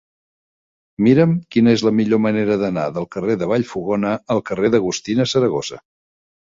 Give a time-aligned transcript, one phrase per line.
[1.07, 5.85] Mira'm quina és la millor manera d'anar del carrer de Vallfogona al carrer d'Agustina Saragossa.